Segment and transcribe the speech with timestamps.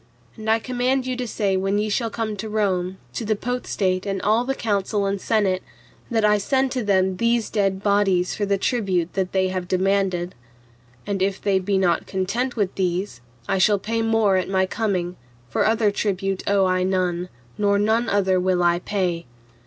[0.35, 4.07] And I command you to say when ye shall come to Rome, to the Potestate
[4.07, 5.61] and all the Council and Senate,
[6.09, 10.33] that I send to them these dead bodies for the tribute that they have demanded.
[11.05, 15.17] And if they be not content with these, I shall pay more at my coming,
[15.51, 17.29] for other tribute owe I none,
[17.59, 19.27] nor none other will I pay.